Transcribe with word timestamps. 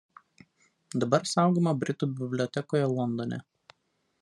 Dabar 1.03 1.27
saugoma 1.33 1.75
Britų 1.83 2.09
bibliotekoje 2.15 2.91
Londone. 2.97 3.43